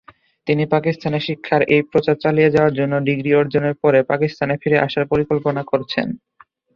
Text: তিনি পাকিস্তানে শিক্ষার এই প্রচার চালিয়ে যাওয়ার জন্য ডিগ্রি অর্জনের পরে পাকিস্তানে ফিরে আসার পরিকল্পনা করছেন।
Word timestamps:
তিনি 0.47 0.63
পাকিস্তানে 0.73 1.19
শিক্ষার 1.27 1.61
এই 1.73 1.81
প্রচার 1.91 2.15
চালিয়ে 2.23 2.53
যাওয়ার 2.55 2.77
জন্য 2.79 2.93
ডিগ্রি 3.07 3.31
অর্জনের 3.35 3.75
পরে 3.83 3.99
পাকিস্তানে 4.11 4.55
ফিরে 4.61 4.77
আসার 4.79 5.03
পরিকল্পনা 5.11 5.61
করছেন। 5.71 6.07